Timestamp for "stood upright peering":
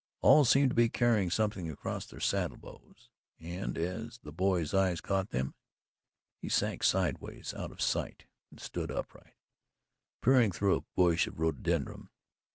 8.59-10.51